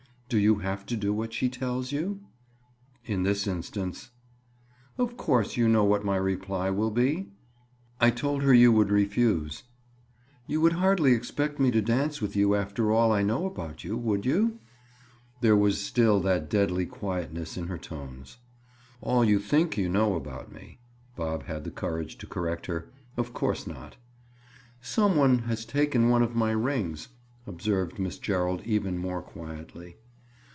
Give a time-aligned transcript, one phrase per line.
[0.29, 2.21] "Do you have to do what she tells you?"
[3.03, 4.11] "In this instance."
[4.97, 7.27] "Of course you know what my reply will be?"
[7.99, 9.63] "I told her you would refuse."
[10.47, 13.97] "You would hardly expect me to dance with you after all I know about you,
[13.97, 14.57] would you?"
[15.41, 18.37] There was still that deadly quietness in her tones.
[19.01, 20.79] "All you think you know about me,"
[21.17, 22.87] Bob had the courage to correct her.
[23.17, 23.97] "Of course not."
[24.79, 27.09] "Some one has taken one of my rings,"
[27.45, 29.97] observed Miss Gerald even more quietly.